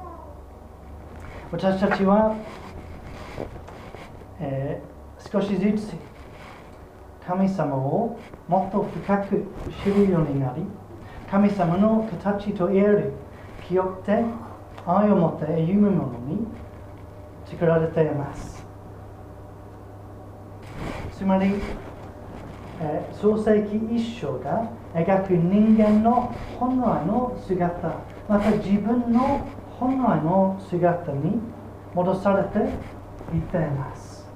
[1.50, 2.36] 私たちは、
[4.40, 5.94] えー、少しずつ
[7.26, 9.44] 神様をもっと深く
[9.84, 10.62] 知るようになり
[11.30, 13.12] 神様の形と言える
[13.66, 14.24] 清くて
[14.86, 16.46] 愛を持って歩むものに
[17.46, 18.66] 作られています。
[21.12, 21.54] つまり、
[23.12, 27.94] 創世記一章が描く人間の本来の姿
[28.28, 29.46] また自分の
[29.78, 31.40] 本来の姿に
[31.94, 34.26] 戻されていっています。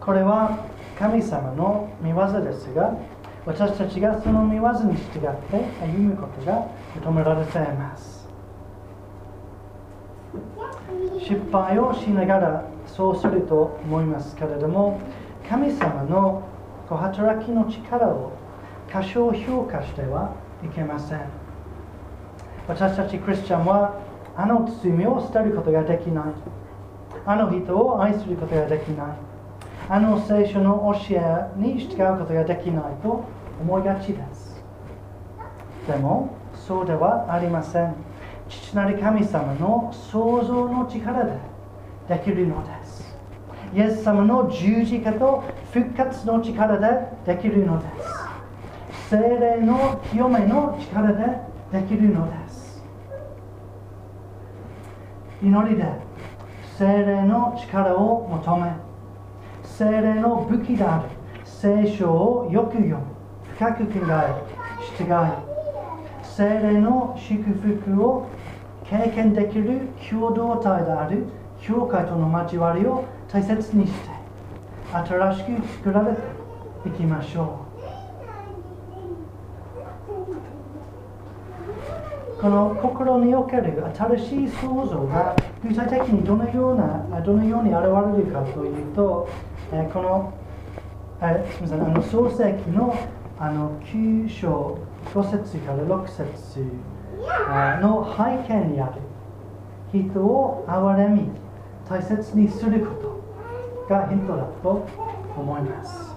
[0.00, 0.58] これは
[0.98, 2.94] 神様の見業ですが
[3.46, 8.13] 私たちがその見業に従って歩むことが認められています。
[11.20, 15.00] 失敗をしながらそうすると思いますけれども
[15.48, 16.42] 神様の
[16.88, 18.32] ご働きの力を
[18.90, 21.20] 過小評価してはいけません。
[22.66, 24.00] 私たちクリスチャンは
[24.36, 26.24] あの罪を捨てることができない。
[27.26, 29.06] あの人を愛することができない。
[29.88, 33.24] あの聖書の教えに従うことができないと
[33.60, 34.62] 思いがちです。
[35.86, 37.94] でもそうではありません。
[38.48, 41.32] 父なる神様の創造の力で
[42.08, 43.16] できるのです。
[43.74, 46.86] イエス様の十字架と復活の力で
[47.26, 49.10] できるのです。
[49.10, 51.24] 精霊の清めの力で
[51.72, 52.84] できるのです。
[55.42, 55.84] 祈りで
[56.78, 58.72] 精霊の力を求め
[59.62, 61.08] 精霊の武器である
[61.44, 63.14] 聖書をよく読む。
[63.54, 64.34] 深く考え
[64.98, 65.53] 従い
[66.36, 68.26] 精霊の祝福を
[68.84, 71.26] 経験できる共同体である
[71.62, 73.98] 教会との交わりを大切にして
[74.92, 77.64] 新しく作られていきましょう。
[82.40, 87.78] この心における新しい創造が具体的にどのようなどのように現
[88.18, 89.28] れるかというと、
[89.70, 90.34] この
[91.20, 92.94] すみませんあの創世記の
[93.38, 94.78] あの9章
[95.12, 96.64] 5節から6節
[97.80, 99.00] の背景にある
[99.92, 101.30] 人を憐れみ
[101.88, 102.94] 大切にするこ
[103.88, 104.86] とがヒントだと
[105.36, 106.14] 思います。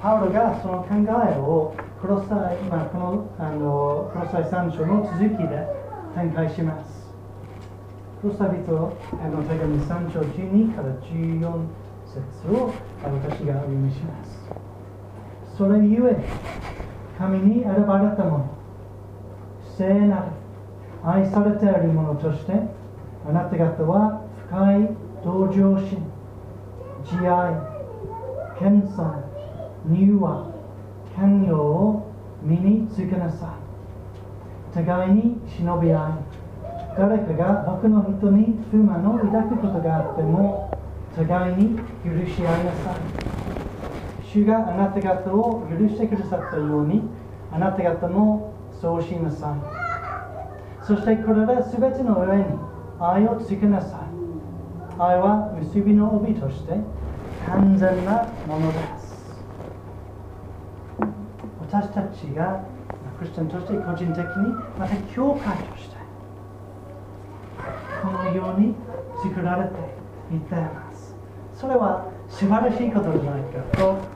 [0.00, 5.66] パウロがその考えをクロサイ、まあ、このあのクロサイ3章の続きで
[6.14, 7.06] 展開します。
[8.20, 8.92] クロサビトの
[9.42, 11.66] 手紙3章12から14
[12.06, 14.50] 節を私がお読みします。
[15.56, 16.85] それゆえ
[17.18, 18.50] 神に選ばれたもの
[19.76, 20.22] 聖なる
[21.04, 22.52] 愛されているものとして
[23.28, 24.90] あなた方は深い
[25.24, 26.02] 同情心
[27.04, 27.54] 慈愛
[28.58, 29.22] 謙遜
[29.88, 30.50] 柔和
[31.14, 33.66] 寛容を身につけなさい。
[34.74, 36.12] 互いに忍び合い
[36.98, 40.70] 誰かが僕の人に不満を抱くことがあっても
[41.14, 42.92] 互いに許し合いなさ
[43.32, 43.35] い。
[44.32, 47.02] 主があなた方を許してくださったように
[47.52, 50.84] あなた方もそうしなさい。
[50.84, 52.44] そしてこれら全ての上に
[53.00, 54.00] 愛をつけなさい。
[54.98, 56.74] 愛は結びの帯として
[57.46, 59.44] 完全なものです。
[61.60, 62.62] 私たちが
[63.18, 65.96] クリスチャンとして個人的にまた教会として
[68.02, 68.74] このように
[69.22, 69.74] 作られて
[70.34, 71.14] いっています。
[71.54, 74.15] それは素晴らしいことじゃないかと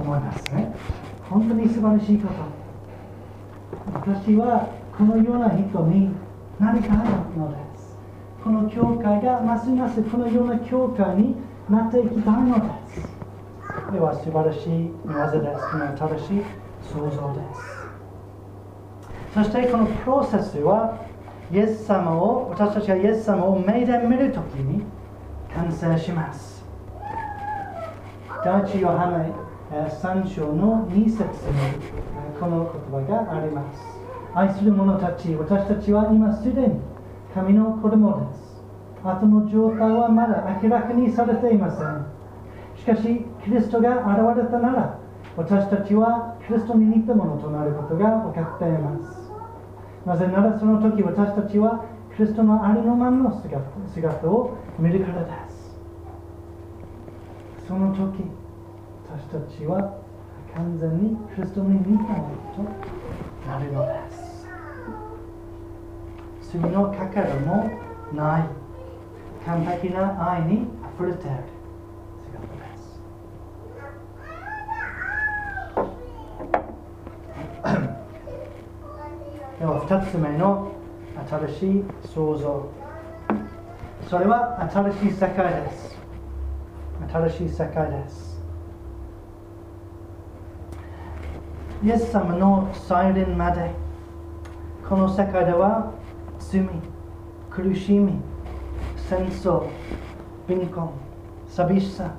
[0.00, 0.74] 思いますね。
[1.28, 2.34] 本当に素晴らしいこと
[3.94, 6.10] 私はこのような人に
[6.58, 6.96] なりたい
[7.36, 7.98] のです。
[8.42, 11.36] この教会がますますこのような教会に
[11.68, 13.18] なっていきたいのです。
[13.92, 15.70] では素晴らしい技です。
[15.70, 16.42] この正しい
[16.82, 17.78] 想像です。
[19.34, 20.98] そしてこのプロセスは
[21.52, 24.82] イエス様を私たちがイエス様を目で見るときに
[25.54, 26.64] 完成します。
[28.44, 31.28] 第一ヨハネ3章の2節に
[32.40, 33.80] この言葉があります。
[34.34, 36.80] 愛する者たち私たちは今すでに
[37.34, 38.62] 神の子供です。
[39.04, 42.06] 後の状態はまだ明らかにされていません。
[42.78, 44.98] しかしキリストが現れたなら
[45.36, 49.30] 私たちはキリストに似たものとなることが分かっています。
[50.06, 51.84] なぜならその時私たちは
[52.16, 53.60] キリストのありのままの姿
[53.92, 55.76] 姿を見るからです。
[57.66, 58.24] その時
[59.10, 60.02] 私たちは
[60.54, 62.62] 完全にキリストに似たものと
[63.48, 64.46] なるのです。
[66.52, 67.70] 罪のかかるも
[68.12, 68.44] ない
[69.46, 70.66] 完璧な愛に
[70.96, 71.36] 溢れている
[72.30, 73.00] 姿です。
[79.58, 80.72] では2つ目の
[81.28, 82.68] 新しい創造。
[84.08, 85.96] それは新しい世界です。
[87.10, 88.27] 新しい世界です。
[91.82, 93.70] イエス様の再臨まで。
[94.88, 95.92] この世界では
[96.38, 96.66] 罪
[97.50, 98.14] 苦しみ
[98.96, 99.68] 戦争
[100.46, 100.90] 貧困
[101.46, 102.14] 寂しさ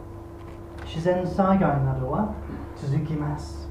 [0.85, 2.35] 自然災害などは
[2.77, 3.67] 続きます。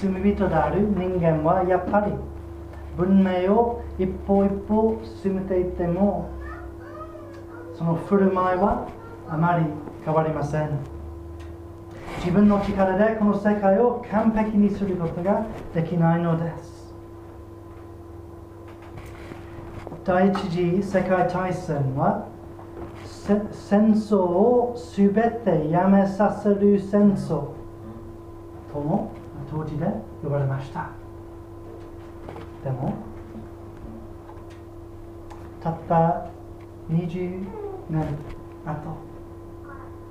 [0.00, 2.12] 罪人である人間はやっぱり
[2.96, 6.30] 文明を一歩一歩進めていっても
[7.76, 8.88] その振る舞いは
[9.28, 9.64] あまり
[10.04, 10.97] 変わりません。
[12.18, 16.94] 自分の力でこの世界を完璧にすることができないのです。
[20.04, 22.26] 第一次世界大戦は
[23.04, 27.48] 戦争を全てやめさせる戦争
[28.72, 29.12] とも
[29.50, 29.86] 当時で
[30.22, 30.90] 呼ばれました。
[32.64, 32.94] でも
[35.60, 36.26] たった
[36.90, 37.44] 20
[37.90, 38.06] 年
[38.64, 38.96] 後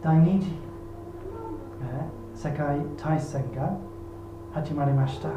[0.03, 0.66] 第二次
[2.37, 3.77] 世界大戦が
[4.53, 5.29] 始まりました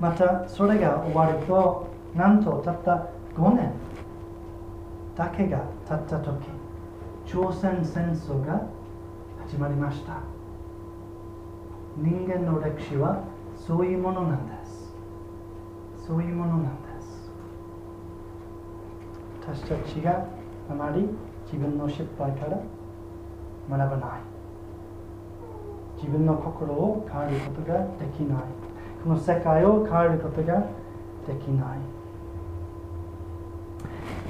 [0.00, 3.72] またそれが終わるとなんとたった5年
[5.16, 6.48] だけが経った時
[7.24, 8.66] 朝鮮戦争が
[9.46, 10.20] 始まりました
[11.96, 13.22] 人間の歴史は
[13.56, 14.92] そういうものなんです
[16.06, 17.30] そういうものなんです
[19.40, 20.26] 私たちが
[20.68, 21.08] あまり
[21.46, 22.60] 自分の失敗から
[23.70, 24.20] 学ばない。
[25.96, 28.42] 自分の心を変えることができない。
[29.02, 30.60] この世界を変えることが
[31.26, 31.96] できない。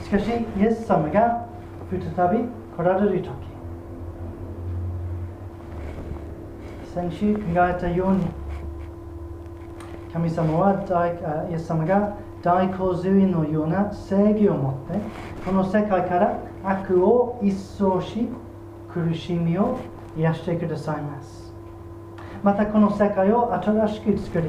[0.06, 0.24] しかし
[0.56, 1.48] イエス様が
[1.90, 2.44] 再び
[2.76, 3.28] 来られる時
[6.94, 8.24] 先週考えたように
[10.12, 11.10] 神様は大
[11.50, 15.00] イエス様が大洪水のような正義を持って
[15.44, 18.28] この世界から悪を一掃し
[18.96, 19.78] 苦しみを
[20.16, 21.52] 癒してくださいます。
[22.42, 24.48] またこの世界を新しく作り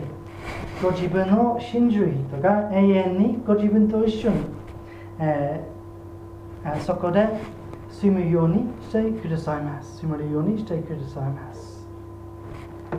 [0.81, 4.45] ご自分の信じる人が永遠にご自分と一緒に、
[5.19, 7.27] えー、そこで
[7.89, 9.99] 住むようにしてくださいます。
[9.99, 11.85] 住めるようにしてくださいます。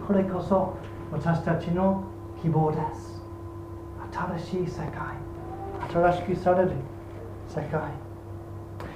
[0.06, 0.76] これこそ
[1.12, 2.04] 私たちの
[2.42, 3.22] 希望です。
[4.38, 5.28] 新しい世界
[5.90, 6.72] 新しくされる
[7.48, 7.80] 世界、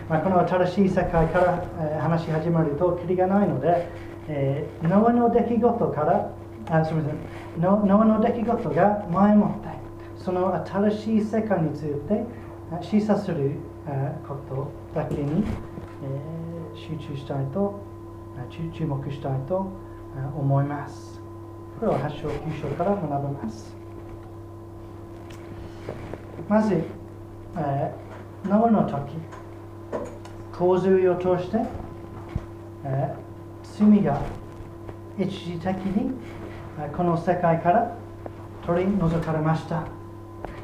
[0.09, 3.89] まあ、この新しい世界から、話し始まるときりがないので、
[4.29, 6.31] えー、ノの出来事から
[6.71, 7.61] あすみません。
[7.61, 9.69] ノノの出来事が前もって
[10.17, 12.25] その新しい世界について
[12.81, 13.53] 示唆する
[14.29, 17.81] ことだけに、えー、集中したいと
[18.73, 19.73] 注目したいと
[20.37, 21.21] 思います。
[21.81, 23.77] これは8章9章から学べます。
[26.49, 26.85] まず、
[27.57, 29.42] えー、ノの時。
[30.57, 31.59] 洪水を通して、
[32.85, 34.21] えー、罪が
[35.19, 36.13] 一時的に
[36.97, 37.97] この世界から
[38.65, 39.85] 取り除かれました。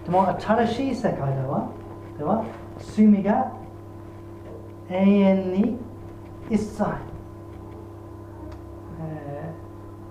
[0.04, 1.70] でも新しい世界では
[2.16, 2.44] では
[2.78, 3.52] 罪が
[4.88, 5.76] 永遠に
[6.50, 6.82] 一切、
[9.00, 9.52] え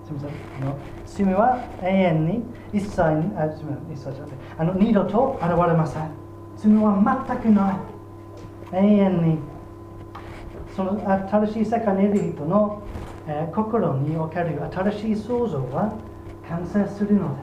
[0.04, 0.30] ー、すみません。
[0.62, 3.92] あの罪は永遠に一切にあすみません。
[3.92, 6.10] 一切じゃなくてあの二度と現れません。
[6.56, 7.76] 罪は全くない。
[8.70, 9.38] 永遠に
[10.78, 10.92] その
[11.28, 12.84] 新しい世界にいる人の
[13.30, 15.92] えー、心における新しい創造は
[16.48, 17.42] 完成するので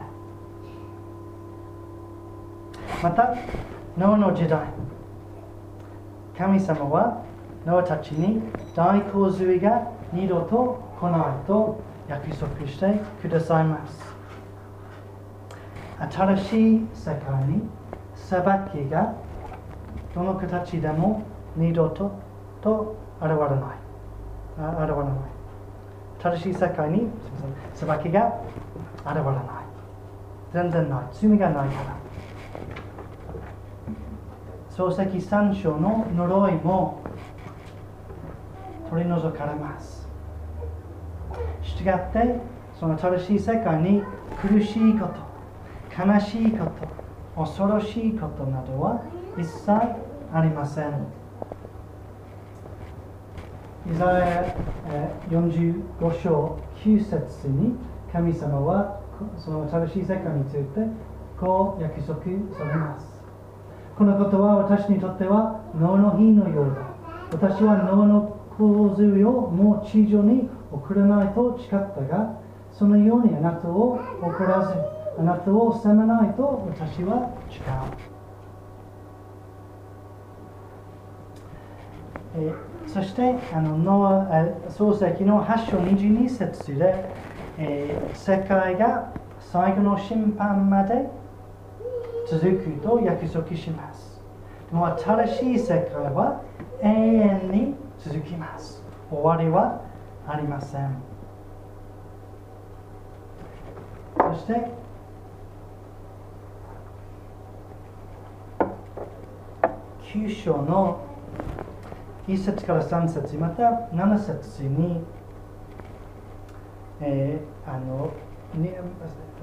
[3.03, 3.35] また
[3.95, 4.65] ノアの時代。
[6.35, 7.23] 神様は
[7.65, 8.41] ノアたちに
[8.75, 11.79] 大洪水が二度と来ないと
[12.09, 14.15] 約束してくださいます。
[16.11, 17.61] 新しい世界に
[18.15, 19.13] 裁きが
[20.15, 21.21] どの形でも
[21.55, 22.11] 二度と
[22.61, 23.39] と現れない。
[24.57, 25.15] あ現れない。
[26.19, 27.07] 正しい世界に
[27.73, 28.41] 裁きが
[29.05, 29.45] 現れない。
[30.53, 31.03] 全然ない。
[31.11, 31.95] 罪がないから。
[34.71, 37.01] 漱石三章の呪いも
[38.89, 40.07] 取り除かれます。
[41.63, 42.39] 従って
[42.79, 44.03] その正しい世界に
[44.41, 46.65] 苦しいこと悲しいこ
[47.35, 49.01] と恐ろしいことなどは
[49.37, 51.07] 一切ありません。
[53.87, 54.55] イザヤ
[55.29, 57.75] 45章9節に
[58.11, 58.99] 神様は
[59.37, 60.87] その正しい世界について
[61.39, 62.21] こう約束
[62.57, 63.05] されます。
[63.95, 66.95] このことは私にとっては脳の日のようだ。
[67.31, 72.39] 私は脳の洪水をもう地上に送らないと誓ったが
[72.73, 74.73] そのようにあなたを怒らず
[75.19, 77.59] あなたを責めないと私は誓
[82.41, 87.05] う、そしてあのノア漱石の8章22節で、
[87.57, 91.09] えー、世界が最後の審判まで
[92.29, 94.19] 続くと約束します。
[94.71, 96.41] でも新しい世界は
[96.81, 98.83] 永遠に続きます。
[99.11, 99.81] 終わりは
[100.27, 101.15] ありません。
[104.17, 104.71] そして、
[110.13, 111.05] 9章の
[112.27, 113.63] 1節から3節また
[113.93, 115.01] 7節に、
[117.01, 118.11] えー、あの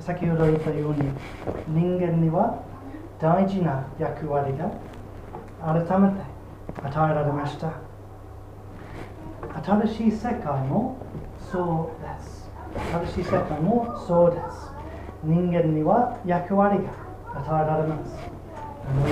[0.00, 0.98] 先ほど言ったように
[1.68, 2.62] 人間には
[3.20, 4.70] 大事な役割が
[5.60, 6.32] 改めて
[6.82, 7.72] 与えられました。
[9.64, 10.96] 新しい世界も
[11.52, 12.50] そうです。
[13.14, 14.72] 新しい世界もそうです。
[15.22, 16.90] 人間には役割が
[17.38, 18.16] 与えられます。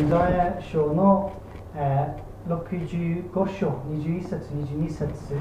[0.00, 1.32] イザヤ書の、
[1.76, 5.36] えー、65章21節22節、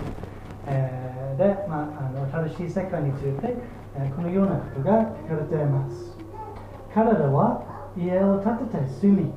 [0.67, 3.55] えー、で、まあ、あの新しい世界について、
[3.95, 6.17] えー、このようなことが書かれています。
[6.93, 9.31] 彼らは家を建てて住み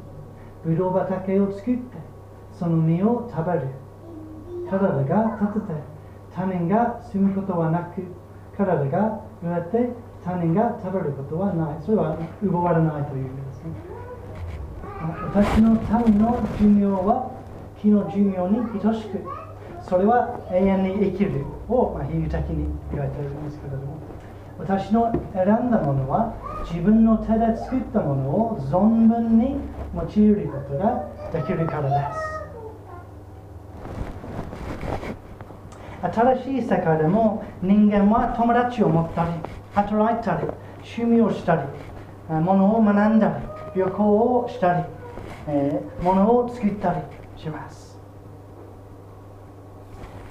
[0.64, 1.82] ブドウ畑を作って
[2.52, 3.68] その実を食べる。
[4.70, 5.74] 彼らが建てて
[6.34, 8.02] 他人が住むことはなく
[8.56, 9.92] 彼らが植えて
[10.24, 11.82] 他人が食べることはない。
[11.84, 14.02] それは奪われないという意味ですね。
[15.34, 15.70] 私の
[16.06, 17.41] 民の寿命は
[17.82, 19.18] 木の寿命に等しく
[19.82, 23.98] それは永遠に生きるを、まあ、比喩的に言われているんですけれども
[24.58, 26.34] 私の選んだものは
[26.70, 29.56] 自分の手で作ったものを存分に
[29.94, 32.32] 用いることができるからです。
[36.02, 39.30] 新しい世界でも人間は友達を持ったり
[39.72, 41.62] 働いたり趣味をしたり
[42.28, 43.38] 物を学んだ
[43.74, 44.84] り旅行をしたり、
[45.46, 47.98] えー、物を作ったりします。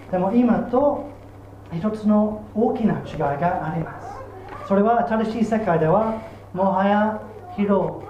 [0.10, 1.10] でも今と
[1.74, 4.08] 一つの大きな違いがあります。
[4.68, 6.22] それは新しい世界では
[6.54, 7.22] もはや
[7.58, 8.04] 疲労、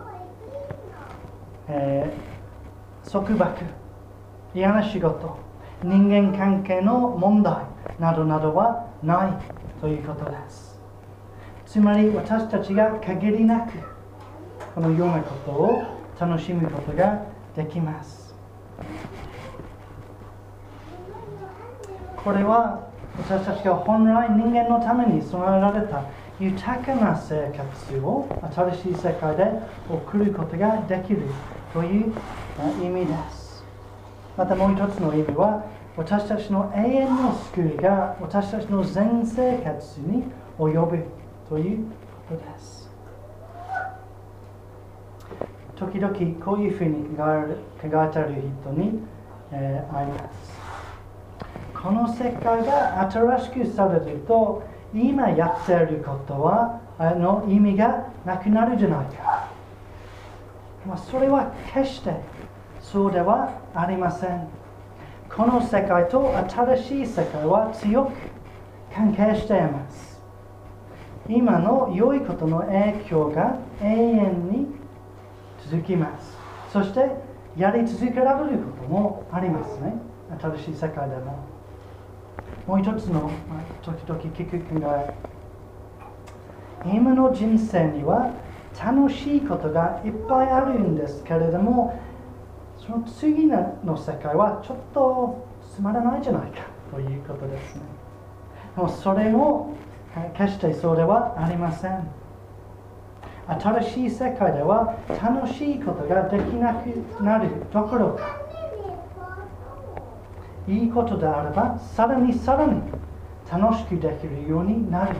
[1.68, 3.66] えー、束縛
[4.54, 5.38] 嫌な仕事
[5.84, 7.66] 人間関係の問題
[8.00, 9.40] などなどはな
[9.78, 10.80] いということです。
[11.66, 13.74] つまり私たちが限りなく
[14.76, 15.84] このようなことを
[16.20, 17.26] 楽しむことが
[17.56, 18.31] できます。
[22.24, 26.04] これは私たちが本来人間のために備えられた
[26.40, 29.44] 豊かな生活を新しい世界で
[29.90, 31.22] 送ることができる
[31.74, 32.14] という
[32.82, 33.64] 意味です。
[34.38, 35.64] またもう一つの意味は
[35.98, 40.24] 私たちの永遠の救いが私たちの全生活に
[40.58, 41.04] 及ぶ
[41.50, 41.86] という
[42.28, 42.81] ことです。
[45.82, 46.14] 時々
[46.46, 49.00] こういうふうに考えている人に、
[49.52, 50.62] えー、会います。
[51.74, 54.62] この世界が新しくされると
[54.94, 59.48] 今やっていることはあの意味がなくなるじゃないか。
[60.86, 62.14] まあ、それは決して
[62.80, 64.48] そうではありません。
[65.36, 68.12] この世界と新しい世界は強く
[68.94, 70.22] 関係しています。
[71.28, 74.81] 今の良いことの影響が永遠に
[75.72, 76.36] 続きます。
[76.74, 77.00] そして
[77.56, 79.94] やり続けられることもありますね。
[80.38, 81.52] 新しい世界でも。
[82.68, 83.32] もう一つの、まあ、
[83.82, 85.14] 時々聞く考え
[86.86, 88.32] 今の人生には
[88.80, 92.00] 楽しいことがいっぱいあるんですけれども
[92.78, 97.82] その次の世界はちょっとつまらないじゃないかということですね
[98.76, 99.76] でもそれも
[100.38, 102.08] 決してそれはありません
[103.48, 106.88] 新しい世界では楽しいことができなく
[107.22, 108.40] なるどころか
[110.68, 112.82] いいことであればさらにさらに
[113.52, 115.16] 楽しくできるようになる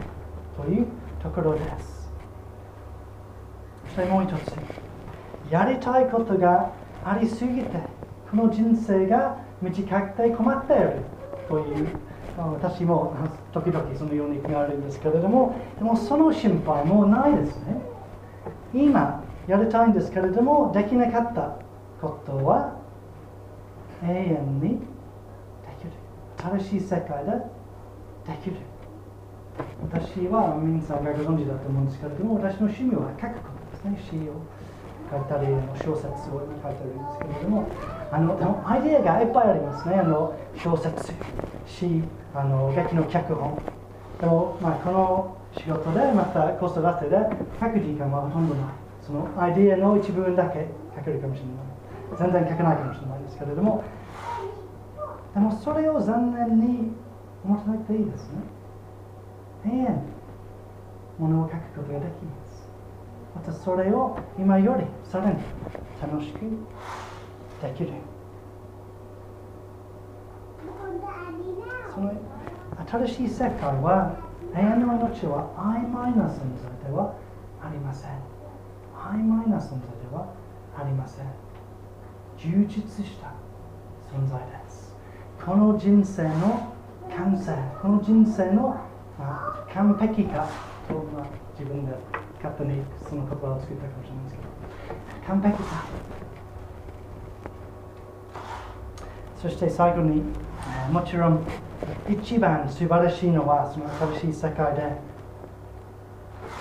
[0.56, 0.88] という
[1.22, 2.12] ところです。
[3.96, 4.56] そしてもう一つ
[5.52, 6.72] やりたいことが
[7.04, 7.68] ありすぎて
[8.30, 10.94] この人生が短くて困っている
[11.50, 11.88] という
[12.38, 13.14] 私も
[13.52, 17.91] 時々そのようになるんですけれどもでもその心配もないですね。
[18.74, 21.58] 今やりたいんですけれどもできなかった
[22.02, 22.80] ことは
[24.04, 24.76] 永遠にで
[25.80, 25.92] きる。
[26.60, 27.32] 新しい世界で
[28.26, 28.56] できる。
[29.84, 33.50] 私は皆さんがご存知だと思うんですけれども私の趣味は書くこ
[33.84, 34.10] とですね。
[34.10, 34.42] 詩を
[35.12, 37.68] 書いたり小説を書いたりですけれども
[38.12, 39.96] あのアイデアがいっぱいありますね。
[39.96, 41.14] あの小説
[41.68, 42.04] 詩
[42.34, 43.60] あの劇の脚本。
[44.20, 47.18] でも、まあ、この仕事でまた子育てで
[47.60, 48.66] 書く時間はほとんどない
[49.06, 51.56] そのアイディアの一部分だけ書けるかもしれない。
[52.18, 53.84] 全然書けないかもしれないですけれども
[55.34, 56.92] でもそれを残念に
[57.46, 58.42] 思ってなくていいですね
[59.66, 60.04] 永遠
[61.20, 62.70] ものを書くことができます
[63.36, 65.38] またそれを今よりさらに
[66.02, 66.40] 楽しく
[67.62, 67.94] できる。
[71.94, 72.14] その
[73.06, 74.16] 新しい世界は
[74.54, 77.16] 永遠の命は曖昧な存在では
[77.64, 78.12] ありません。
[78.96, 80.34] 曖昧な存在では
[80.78, 81.26] ありません。
[82.38, 83.34] 充実した
[84.12, 84.96] 存在です。
[85.46, 86.74] この人生の
[87.16, 87.54] 完成。
[87.82, 88.78] この人生の、
[89.74, 90.48] 完璧か
[90.88, 91.26] と、まあ、
[91.58, 91.94] 自分で
[92.44, 95.28] 勝手にその言葉を作ったかもしれないですけど。
[95.28, 95.86] 完璧か。
[99.42, 100.22] そして最後に
[100.92, 101.44] もちろん
[102.08, 103.90] 一番素晴らしいのはその
[104.20, 104.98] 新しい世界で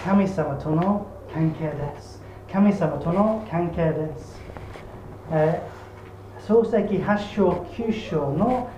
[0.03, 2.23] 神様との関係です。
[2.51, 4.41] 神様との関係です、
[5.31, 8.69] えー、創世記8章9章の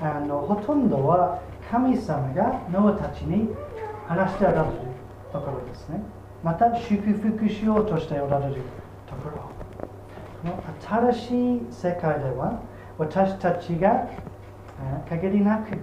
[0.00, 1.40] あのほとんどは
[1.70, 3.48] 神様がノアたちに
[4.08, 4.74] 話しておられる
[5.30, 6.02] ところですね。
[6.42, 8.54] また祝福しようとしておられる
[9.06, 9.52] ところ。
[10.42, 12.60] この新しい世界では
[12.98, 14.08] 私たちが
[15.08, 15.76] 限りなく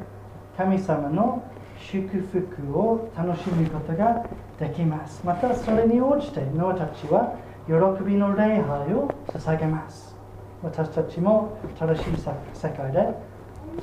[0.58, 1.44] 神様の
[1.80, 4.26] 祝福を楽しむことが
[4.60, 5.22] できます。
[5.26, 7.36] またそれに応じてノアたちは
[7.68, 10.16] 喜びの礼拝を捧げます。
[10.62, 12.12] 私たちも正しい
[12.54, 13.08] 世界で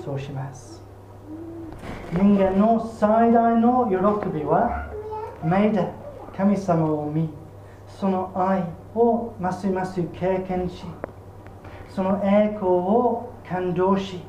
[0.05, 0.83] そうします。
[2.13, 4.93] 人間の最大の喜びは
[5.43, 5.91] 目で
[6.37, 7.31] 神様を見、
[7.89, 8.65] その愛
[8.95, 10.85] をますます経験し、
[11.97, 14.21] その栄光を感動し、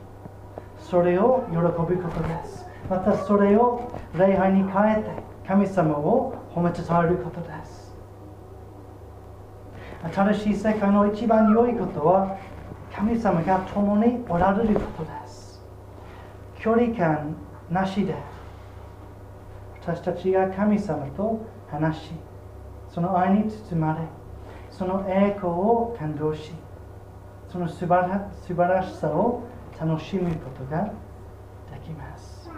[0.79, 1.67] それを喜ぶ
[2.01, 2.65] ことです。
[2.89, 5.09] またそれを礼拝に変えて
[5.45, 7.93] 神様を褒めてたえることです。
[10.13, 12.37] 新しい世界の一番良いことは
[12.95, 15.61] 神様が共におられることです。
[16.57, 17.35] 距離感
[17.69, 18.15] なしで
[19.81, 22.11] 私たちが神様と話し
[22.89, 23.99] その愛に包まれ
[24.71, 26.53] その栄光を感動し
[27.49, 28.07] その素晴
[28.57, 29.43] らしさを
[29.79, 30.83] 楽しむことが
[31.71, 32.49] できます。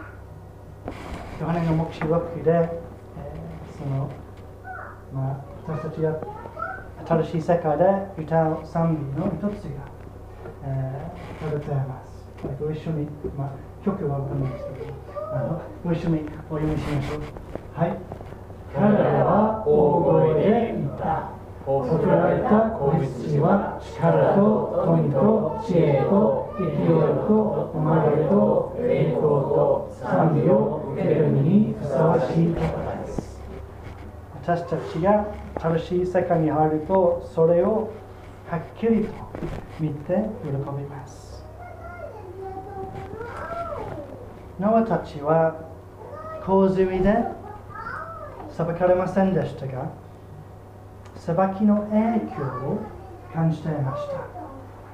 [1.40, 4.10] ヨハネの目視録で、えー、その、
[5.14, 5.38] まあ、
[5.68, 6.20] 私たちが
[7.24, 7.84] 新しい世界で
[8.18, 9.70] 歌う賛美の一つが、
[10.66, 12.26] えー、れています。
[12.60, 13.50] ご一緒に、まあ、
[13.86, 14.94] 曲は分かんないですけど、
[15.34, 17.22] あのご一緒にお読みしましょう。
[17.80, 17.98] はい。
[18.74, 21.39] 彼らは大声で言った。
[21.78, 33.40] 送られた子羊は力と富と知恵と勢いと生まれと栄光と賛美を受けるにふさわしい方です
[34.34, 35.28] 私たちが
[35.60, 37.94] 正しい世界に入るとそれを
[38.48, 39.14] はっきりと
[39.80, 41.46] 見て喜びます
[44.60, 45.70] ノアたちは
[46.44, 47.14] 洪水で
[48.50, 50.09] 裁かれませんでしたが
[51.16, 52.80] 裁きの影響を
[53.34, 54.40] 感じていました。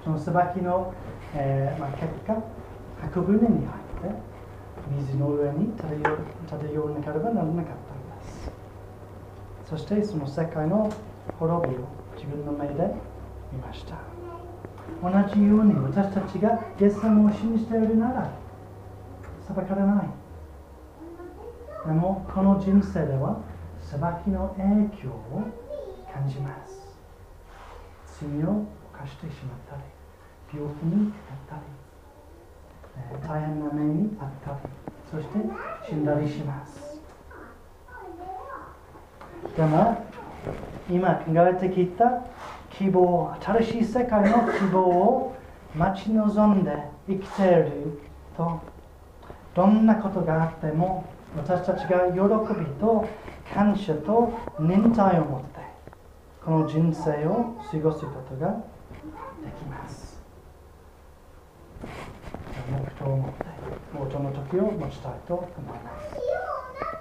[0.04, 0.94] その裁きの、
[1.34, 2.36] えーまあ、結果
[3.02, 3.66] 箱舟に入って
[5.00, 8.52] 水の上に漂わなければならなかったんです。
[9.70, 10.92] そしてその世界の
[11.40, 11.80] 滅びを
[12.16, 12.94] 自分の目で
[13.52, 13.96] 見ました。
[15.02, 18.32] 同じように私たちがイエス様を信じているなら
[19.48, 20.10] 裁かれない。
[21.88, 23.42] でもこの人生では
[23.82, 25.44] 裁きの影響を
[26.16, 26.96] 感じます。
[28.22, 29.82] 罪を犯してしまったり
[30.54, 31.18] 病気にか
[31.50, 31.60] かっ
[33.22, 34.58] たり大変な目にあったり
[35.12, 35.40] そして
[35.90, 37.02] 死んだりします。
[39.58, 40.06] でも
[40.90, 42.24] 今考えてきた
[42.70, 45.36] 希望新しい世界の希望を
[45.76, 46.72] 待ち望んで
[47.08, 48.00] 生きている
[48.38, 48.62] と
[49.54, 51.06] どんなことがあっても
[51.36, 52.20] 私たちが喜
[52.58, 53.06] びと
[53.54, 55.55] 感謝と忍耐を持って
[56.46, 58.52] この人生を過ごすことが
[59.44, 60.22] できます
[62.70, 63.38] 目標を持って、
[63.92, 66.95] 冒頭の時を持ちたいと思います。